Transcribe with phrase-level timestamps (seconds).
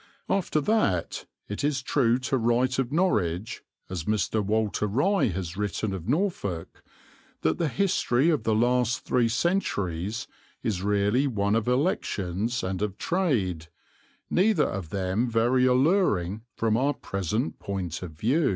[0.29, 4.43] After that it is true to write of Norwich, as Mr.
[4.43, 6.81] Walter Rye has written of Norfolk,
[7.41, 10.27] that the history of the last three centuries
[10.63, 13.67] is really one of elections and of trade,
[14.27, 18.49] neither of them very alluring from our present point of view.